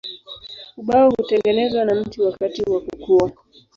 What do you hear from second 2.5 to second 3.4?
wa kukua.